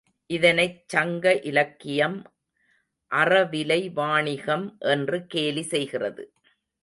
[0.29, 2.17] இதனைச் சங்க இலக்கியம்
[3.11, 6.23] அறவிலை வாணிகம் என்று கேலி செய்கிறது.